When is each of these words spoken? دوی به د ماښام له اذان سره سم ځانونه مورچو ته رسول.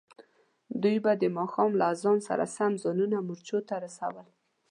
دوی 0.81 0.97
به 1.03 1.11
د 1.21 1.23
ماښام 1.37 1.71
له 1.79 1.85
اذان 1.93 2.17
سره 2.27 2.43
سم 2.55 2.71
ځانونه 2.83 3.17
مورچو 3.27 3.57
ته 3.67 3.75
رسول. 3.85 4.27